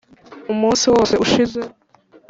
[0.51, 1.61] umunsi wose ushize,